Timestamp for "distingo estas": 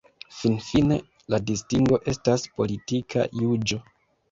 1.51-2.49